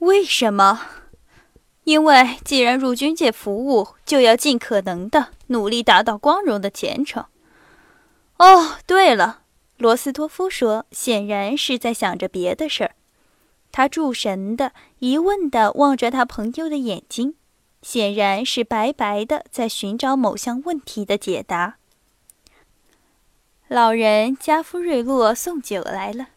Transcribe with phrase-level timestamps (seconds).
[0.00, 0.80] 为什么？
[1.84, 7.24] 因为既然入军界服务，就要尽可能的努力达到光荣的前程。
[8.38, 9.42] 哦，对了，
[9.76, 12.94] 罗斯托夫说，显然是在想着别的事儿。
[13.72, 17.34] 他注神的、疑问的望着他朋友的眼睛，
[17.82, 21.76] 显然是白白的在寻找某项问题的解答。
[23.68, 26.28] 老人加夫瑞洛送酒来了。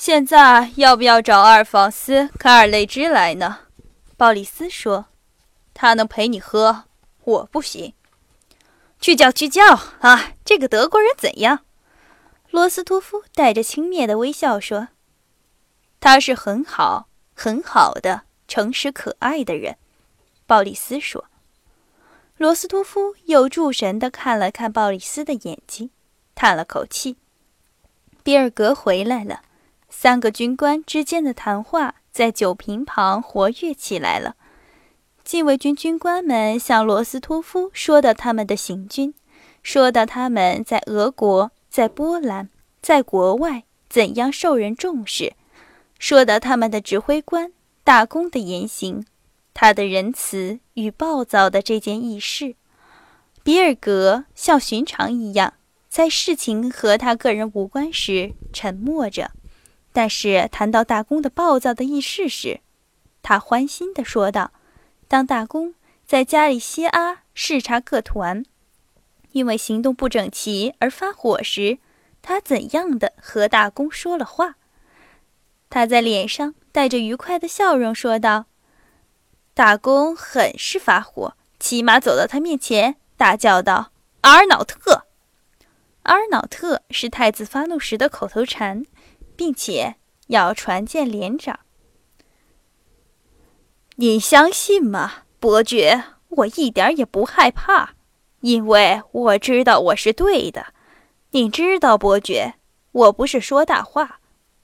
[0.00, 3.58] 现在要不要找阿尔法斯·卡尔雷芝来呢？
[4.16, 5.08] 鲍里斯说
[5.74, 6.84] ：“他能陪你喝，
[7.22, 7.92] 我不行。”
[8.98, 9.62] 去叫去叫
[10.00, 10.32] 啊！
[10.42, 11.66] 这个德国人怎样？
[12.48, 14.88] 罗斯托夫带着轻蔑的微笑说
[16.00, 19.76] ：“他是很好、很好的、诚实可爱的人。”
[20.48, 21.26] 鲍里斯说。
[22.38, 25.90] 罗斯托夫又注神地看了看鲍里斯的眼睛，
[26.34, 27.18] 叹了口气。
[28.22, 29.42] 比尔格回来了，
[29.90, 31.96] 三个军官之间的谈话。
[32.12, 34.34] 在酒瓶旁活跃起来了。
[35.22, 39.14] 禁卫军军官们向罗斯托夫说到他们的行军，
[39.62, 42.50] 说到他们在俄国、在波兰、
[42.82, 45.34] 在国外怎样受人重视，
[46.00, 47.52] 说到他们的指挥官
[47.84, 49.06] 大公的言行，
[49.54, 52.56] 他的仁慈与暴躁的这件轶事。
[53.44, 55.54] 比尔格像寻常一样，
[55.88, 59.30] 在事情和他个人无关时沉默着。
[59.92, 62.60] 但是谈到大公的暴躁的轶事时，
[63.22, 64.52] 他欢欣地说道
[65.08, 65.74] ：“当大公
[66.06, 68.44] 在加里西阿视察各团，
[69.32, 71.78] 因为行动不整齐而发火时，
[72.22, 74.54] 他怎样的和大公说了话？
[75.68, 78.46] 他在脸上带着愉快的笑容说道
[79.54, 83.90] ：‘大公很是发火，骑马走到他面前，大叫道
[84.22, 85.06] ：‘阿尔瑙特！’
[86.04, 88.86] 阿尔瑙特是太子发怒时的口头禅。”
[89.40, 89.94] 并且
[90.26, 91.60] 要传见连长。
[93.96, 96.04] 你相信吗，伯爵？
[96.28, 97.94] 我一点也不害怕，
[98.42, 100.74] 因为我知道我是对的。
[101.30, 102.56] 你知道，伯爵，
[102.92, 104.20] 我不是说大话。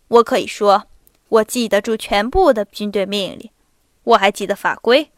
[0.09, 0.89] 我可以说，
[1.31, 3.51] 我记得住全部的军队命令，
[4.05, 5.11] 我还记得法规，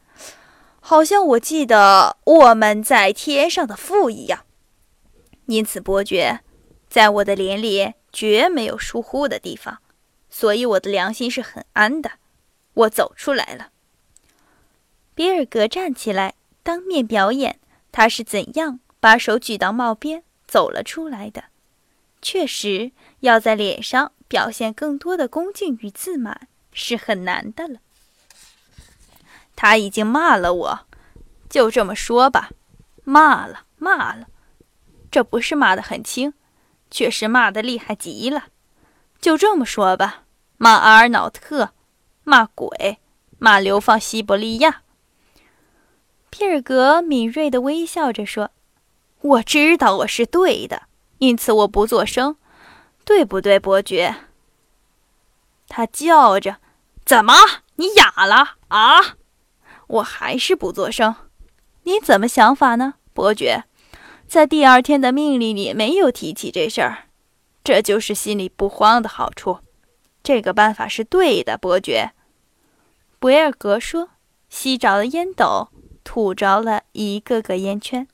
[0.78, 4.44] 好像我记得我们在天上的父一样。
[5.47, 6.43] 因此，伯爵，
[6.88, 7.94] 在我的脸里。
[8.12, 9.78] 绝没有疏忽的地方，
[10.30, 12.12] 所以我的良心是很安的。
[12.74, 13.70] 我走出来了。
[15.14, 17.58] 比尔格站起来，当面表演
[17.91, 21.44] 他是怎样把手举到帽边走了出来的。
[22.22, 27.80] 确实，要在脸上表现更多的恭敬与自满是很难的了。
[29.56, 30.86] 他已经骂了我，
[31.48, 32.50] 就这么说吧，
[33.02, 34.28] 骂了，骂了。
[35.10, 36.34] 这不是骂得很轻。
[36.91, 38.47] 却是骂得厉害极了，
[39.21, 40.22] 就这么说吧，
[40.56, 41.71] 骂阿尔瑙特，
[42.25, 42.99] 骂鬼，
[43.38, 44.82] 骂流放西伯利亚。
[46.31, 48.50] 皮尔格敏锐地微笑着说
[49.21, 50.82] ：“我知道我是对的，
[51.19, 52.37] 因此我不作声，
[53.05, 54.15] 对不对，伯爵？”
[55.69, 56.59] 他叫着
[57.05, 57.34] ：“怎么，
[57.76, 59.16] 你哑了啊？”
[59.88, 61.15] 我还是不作声。
[61.84, 63.65] 你怎么想法呢，伯爵？
[64.28, 67.09] 在第二天的命令里没有提起这事儿，
[67.65, 69.61] 这就是心里不慌的好处。
[70.22, 72.11] 这个办法是对的，伯爵。
[73.19, 74.11] 博尔格说，
[74.50, 75.69] 吸着了烟斗，
[76.05, 78.06] 吐着了一个个烟圈。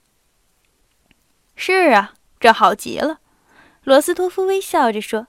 [1.57, 3.19] 是啊，这好极了。
[3.83, 5.27] 罗斯托夫微笑着说。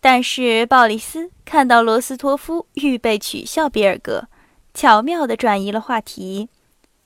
[0.00, 4.28] 但是鲍里斯看到罗斯托夫预备取笑比尔格，
[4.72, 6.48] 巧妙地转移了话题。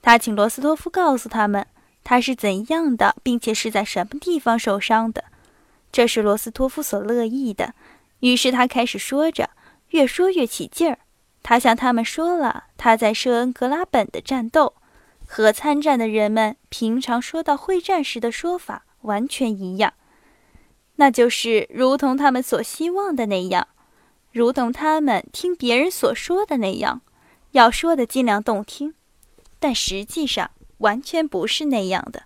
[0.00, 1.66] 他请罗斯托夫告诉他们。
[2.04, 5.24] 他是怎样的，并且是在什么地方受伤的？
[5.92, 7.74] 这是罗斯托夫所乐意的。
[8.20, 9.50] 于是他开始说着，
[9.90, 10.98] 越说越起劲儿。
[11.42, 14.74] 他向他们说了他在舍恩格拉本的战斗，
[15.26, 19.92] 和参战的人们平常说到会战时的说法完全一样，
[20.96, 23.66] 那就是如同他们所希望的那样，
[24.30, 27.02] 如同他们听别人所说的那样，
[27.50, 28.94] 要说的尽量动听，
[29.58, 30.50] 但实际上。
[30.82, 32.24] 完全不是那样的。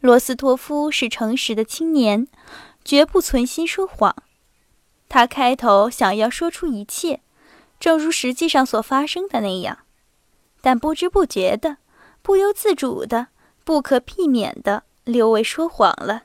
[0.00, 2.28] 罗斯托夫是诚实的青年，
[2.84, 4.14] 绝不存心说谎。
[5.08, 7.20] 他开头想要说出一切，
[7.80, 9.78] 正如实际上所发生的那样，
[10.60, 11.78] 但不知不觉的、
[12.22, 13.28] 不由自主的、
[13.64, 16.24] 不可避免的，刘维说谎了。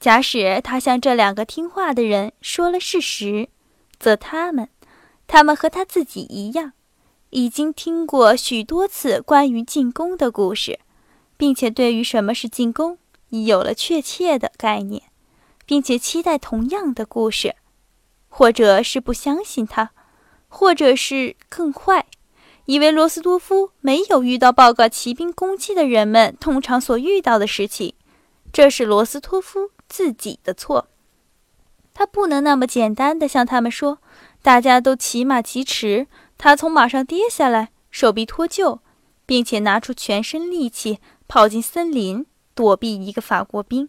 [0.00, 3.48] 假使他向这两个听话的人说了事实，
[3.98, 4.68] 则他们，
[5.26, 6.72] 他们和他自己一样。
[7.30, 10.78] 已经听过许多次关于进攻的故事，
[11.36, 12.98] 并且对于什么是进攻
[13.30, 15.02] 已有了确切的概念，
[15.64, 17.56] 并且期待同样的故事，
[18.28, 19.90] 或者是不相信他，
[20.48, 22.06] 或者是更坏，
[22.66, 27.94] 以为罗斯托夫没有遇到报告骑兵攻击的人们通常所遇到的事情。
[28.52, 30.86] 这是罗斯托夫自己的错。
[31.92, 33.98] 他不能那么简单的向他们说
[34.42, 36.06] ：“大家都骑马疾驰，
[36.38, 38.80] 他从马上跌下来，手臂脱臼，
[39.24, 43.88] 并且拿出全身力气跑进森林躲避一个法国兵。”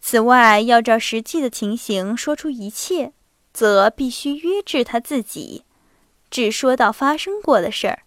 [0.00, 3.12] 此外，要照实际的情形说出一切。
[3.50, 5.64] 则必须约制他自己，
[6.30, 8.02] 只说到发生过的事儿。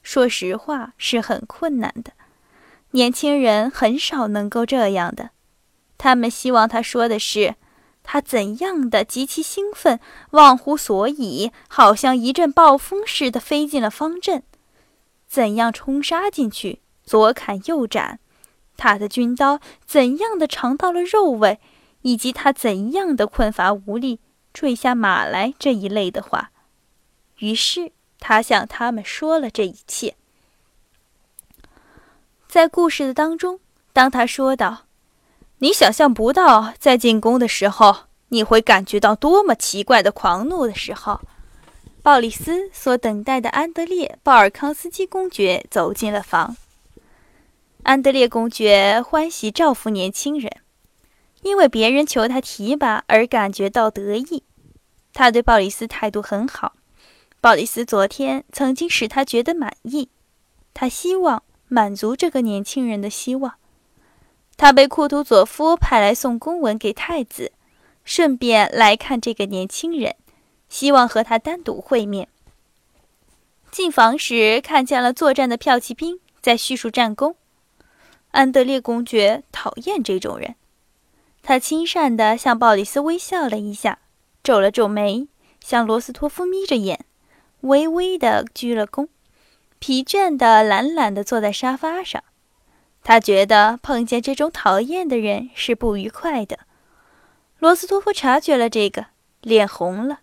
[0.00, 2.12] 说实话是很困难的，
[2.92, 5.30] 年轻人很少能够这样的。
[5.98, 7.56] 他们希望他说的是，
[8.04, 9.98] 他怎样的极其兴奋，
[10.30, 14.44] 忘乎所以，好像一阵暴风似的飞进了方阵，
[15.26, 18.20] 怎样冲杀进去，左砍右斩，
[18.76, 21.58] 他的军刀怎样的尝到了肉味，
[22.02, 24.20] 以及他怎样的困乏无力。
[24.52, 26.52] 坠下马来这一类的话，
[27.38, 27.90] 于是
[28.20, 30.14] 他向他们说了这一切。
[32.46, 33.58] 在故事的当中，
[33.92, 34.84] 当他说道
[35.58, 37.96] ：“你想象不到，在进攻的时候，
[38.28, 41.20] 你会感觉到多么奇怪的狂怒的时候。”
[42.02, 46.56] 鲍里斯所等待的安德烈·鲍尔康斯基公爵走进了房。
[47.84, 50.50] 安德烈公爵欢喜照拂年轻人。
[51.42, 54.42] 因为别人求他提拔而感觉到得意，
[55.12, 56.72] 他对鲍里斯态度很好。
[57.40, 60.08] 鲍里斯昨天曾经使他觉得满意，
[60.72, 63.56] 他希望满足这个年轻人的希望。
[64.56, 67.52] 他被库图佐夫派来送公文给太子，
[68.04, 70.14] 顺便来看这个年轻人，
[70.68, 72.28] 希望和他单独会面。
[73.70, 77.34] 进房时看见了作战的骠骑兵在叙述战功。
[78.30, 80.54] 安德烈公爵讨厌这种人。
[81.42, 83.98] 他亲善地向鲍里斯微笑了一下，
[84.42, 85.28] 皱了皱眉，
[85.60, 87.04] 向罗斯托夫眯着眼，
[87.60, 89.08] 微微地鞠了躬，
[89.78, 92.22] 疲倦地懒懒地坐在沙发上。
[93.04, 96.58] 他觉得碰见这种讨厌的人是不愉快的。
[97.60, 99.06] 罗斯托夫察觉了这个，
[99.42, 100.20] 脸红了，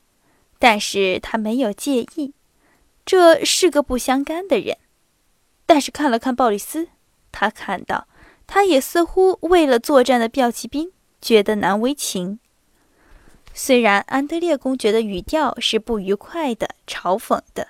[0.60, 2.34] 但是他没有介意，
[3.06, 4.78] 这是个不相干的人。
[5.66, 6.90] 但是看了看鲍里斯，
[7.32, 8.08] 他看到，
[8.46, 10.92] 他也似乎为了作战的骠骑兵。
[11.22, 12.40] 觉得难为情。
[13.54, 17.68] 虽然安德烈公爵的语调是不愉快的、嘲讽的，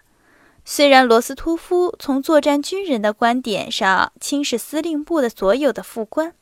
[0.63, 6.33] 虽然罗斯托夫从作战军人的观点上轻视司令部的所有的副官，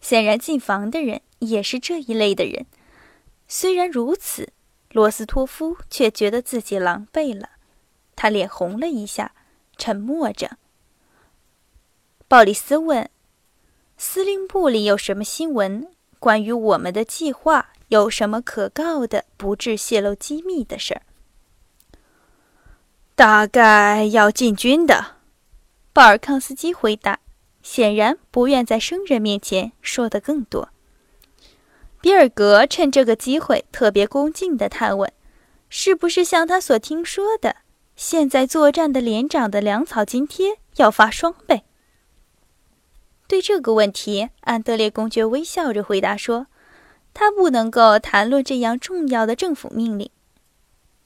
[0.00, 2.66] 显然进房的人也是这一类的人。
[3.48, 4.52] 虽然如此，
[4.90, 7.50] 罗斯托夫却觉得自己狼狈了，
[8.16, 9.32] 他脸红了一下，
[9.76, 10.56] 沉默着。
[12.28, 13.08] 鲍里斯问。
[13.98, 15.86] 司令部里有什么新闻？
[16.18, 21.02] 关于我们的计划有什么可告的、不致泄露机密的事儿？
[23.22, 25.18] 大概要进军的，
[25.92, 27.20] 鲍尔康斯基回答，
[27.62, 30.70] 显然不愿在生人面前说的更多。
[32.00, 35.12] 比尔格趁这个机会特别恭敬地探问
[35.70, 37.58] ：“是不是像他所听说的，
[37.94, 41.62] 现在作战的连长的粮草津贴要发双倍？”
[43.28, 46.48] 对这个问题，安德烈公爵微笑着回答说
[47.14, 50.10] ：“他不能够谈论这样重要的政府命令。”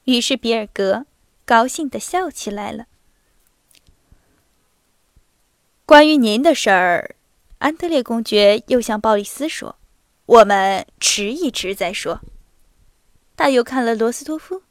[0.04, 1.04] 于是比尔格
[1.46, 2.86] 高兴的笑起来了。
[5.86, 7.14] 关于您的事儿，
[7.58, 9.76] 安德烈公爵又向鲍里斯说
[10.26, 12.20] ：“我们迟一迟再说。”
[13.36, 14.62] 他又看了罗斯托夫。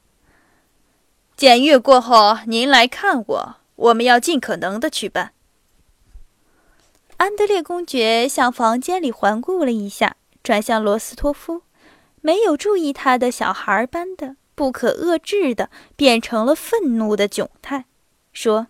[1.38, 5.32] 检阅过后，您来看我，我们要尽可能的去办。
[7.15, 11.62] 安德烈公爵向房间里环顾了一下，转向罗斯托夫，
[12.20, 17.86] 没有注意他的小孩般的不可遏制的变成了愤怒的窘态，
[18.34, 18.68] 说：“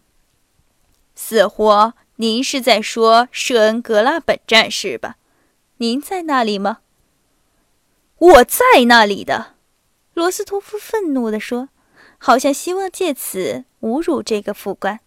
[1.15, 5.15] 似乎您是在说舍恩格拉本战士吧？
[5.77, 6.79] 您在那里吗
[8.17, 9.53] ？”“我在那里的。”
[10.15, 11.69] 罗斯托夫愤怒地说，
[12.17, 15.01] 好像希望借此侮辱这个副官。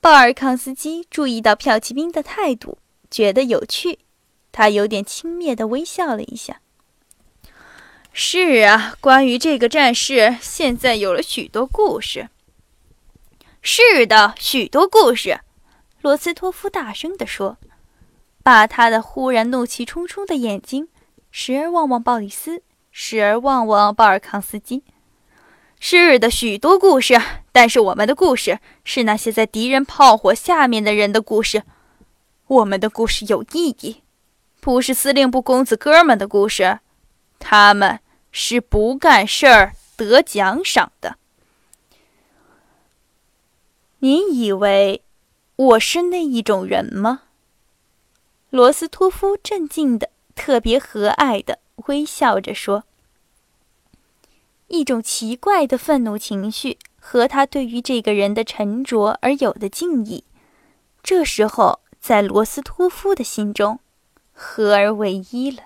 [0.00, 2.78] 鲍尔康斯基注意到骠骑兵的态度，
[3.10, 3.98] 觉得有趣。
[4.52, 6.60] 他有点轻蔑地微笑了一下。
[8.14, 12.28] 是啊，关于这个战士，现在有了许多故事。
[13.62, 15.40] 是的，许多故事。
[16.02, 17.56] 罗斯托夫大声地说，
[18.42, 20.88] 把他的忽然怒气冲冲的眼睛
[21.30, 24.82] 时而望望鲍里斯，时而望望鲍尔康斯基。
[25.80, 27.18] 是的，许多故事，
[27.50, 31.62] 但是我们的故事是那些在敌人炮火下面的人的故事。
[32.46, 34.02] 我们的故事有意义，
[34.60, 36.80] 不是司令部公子哥们的故事。
[37.38, 37.98] 他们
[38.32, 41.16] 是不干事儿得奖赏的。
[43.98, 45.02] 您以为
[45.54, 47.22] 我是那一种人吗？
[48.50, 52.84] 罗斯托夫镇静的、特别和蔼的微笑着说。
[54.68, 60.24] 一种奇怪的愤怒情绪和他对于这个人的沉着而有的敬意，
[61.02, 63.78] 这时候在罗斯托夫的心中
[64.32, 65.64] 合而为一了。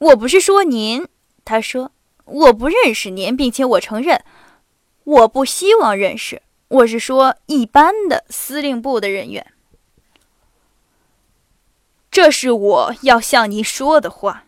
[0.00, 1.06] 我不是说您，
[1.44, 1.92] 他说
[2.24, 4.24] 我不认识您，并且我承认，
[5.04, 6.40] 我不希望认识。
[6.68, 9.52] 我是说一般的司令部的人员。
[12.10, 14.44] 这是我要向您说的话。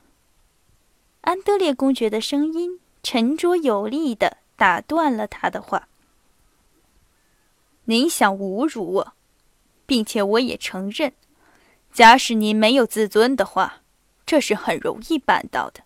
[1.21, 5.88] 安德烈公爵的声音沉着有力地打断了他的话
[7.85, 9.12] ：“您想侮辱我，
[9.85, 11.12] 并且我也承认，
[11.92, 13.81] 假使您没有自尊的话，
[14.32, 15.82] 这是很容易办到的。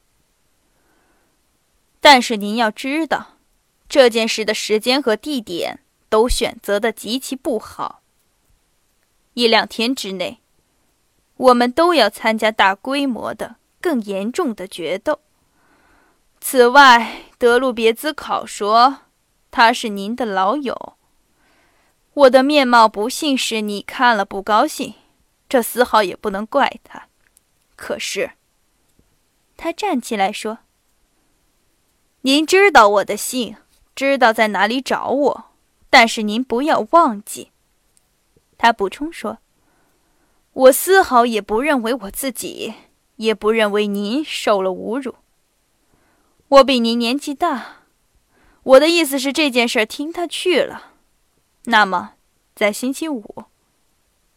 [2.00, 3.38] 但是您要知道，
[3.88, 8.02] 这件事的时间和地点都选择的极其不好。
[9.34, 10.38] 一两天之内，
[11.36, 15.18] 我们都要参加大规模的、更严重的决斗。”
[16.40, 18.98] 此外，德鲁别兹考说
[19.50, 20.96] 他是您的老友。
[22.14, 24.94] 我的面貌不幸使你看了不高兴，
[25.48, 27.08] 这丝毫也不能怪他。
[27.74, 28.30] 可是，
[29.56, 30.58] 他站起来说
[32.22, 33.56] ：“您知道我的姓，
[33.94, 35.44] 知道在哪里找我，
[35.88, 37.50] 但是您不要忘记。”
[38.58, 39.38] 他补充说
[40.52, 42.74] ：“我丝毫也不认为我自己，
[43.16, 45.16] 也不认为您受了侮辱。”
[46.48, 47.82] 我比您年纪大，
[48.62, 50.92] 我的意思是这件事听他去了。
[51.64, 52.14] 那么，
[52.54, 53.44] 在星期五，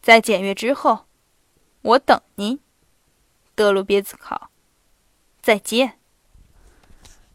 [0.02, 1.06] 在检阅之后，
[1.82, 2.58] 我等您，
[3.54, 4.49] 德鲁别兹考。
[5.42, 5.98] 再见。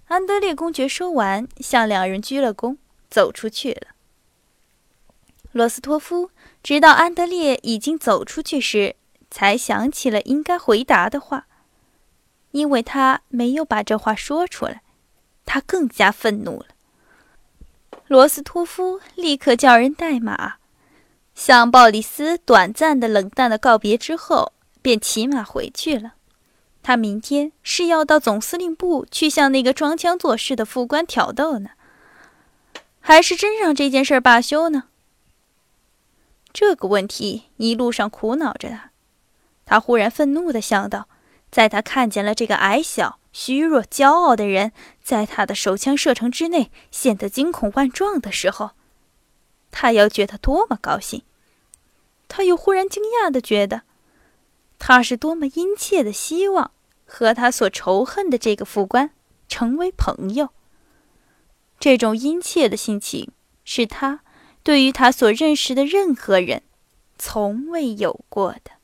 [0.07, 2.77] 安德烈公爵说完，向两人鞠了躬，
[3.09, 3.87] 走出去了。
[5.51, 6.29] 罗斯托夫
[6.61, 8.95] 直到安德烈已经走出去时，
[9.31, 11.47] 才想起了应该回答的话。
[12.51, 14.81] 因为他没有把这话说出来，
[15.45, 16.67] 他更加愤怒了。
[18.07, 20.55] 罗斯托夫立刻叫人带马，
[21.33, 26.13] 向鲍里斯短暂的冷淡的告别之后，便骑马回去了。
[26.87, 31.71] 他明天是要到总司令部去向那个装腔作势的副官挑逗呢，
[32.99, 34.83] 还是真让这件事罢休呢？
[36.53, 38.91] 这个问题一路上苦恼着他。
[39.65, 41.07] 他忽然愤怒地想到。
[41.49, 48.71] 在他看见了这个矮小、虚弱、骄傲的人在他的手枪射程之内显得惊恐万状的时候，
[49.71, 51.23] 他要觉得多么高兴！
[52.27, 53.83] 他又忽然惊讶的觉得，
[54.79, 56.71] 他是多么殷切的希望
[57.05, 59.11] 和他所仇恨的这个副官
[59.47, 60.49] 成为朋友。
[61.79, 63.31] 这种殷切的心情
[63.63, 64.21] 是他
[64.63, 66.63] 对于他所认识的任何人
[67.17, 68.74] 从未有过的。